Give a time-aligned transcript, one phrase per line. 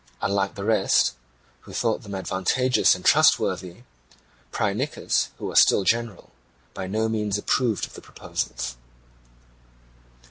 [0.19, 1.13] Unlike the rest,
[1.59, 3.83] who thought them advantageous and trustworthy,
[4.51, 6.31] Phrynichus, who was still general,
[6.73, 8.77] by no means approved of the proposals.